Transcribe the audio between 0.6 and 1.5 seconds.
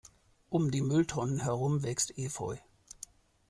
die Mülltonnen